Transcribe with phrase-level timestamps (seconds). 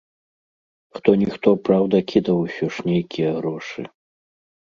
[0.97, 3.81] Хто-ніхто, праўда, кідаў усё ж нейкія грошы.